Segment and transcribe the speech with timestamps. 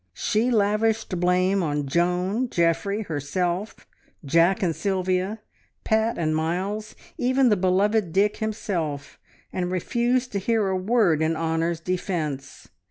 [0.15, 3.85] She lavished blame on Joan, Geoffrey, herself,
[4.25, 5.41] Jack and Sylvia,
[5.83, 9.19] Pat and Miles, even the beloved Dick himself,
[9.53, 12.67] and refused to hear a word in Honor's defence.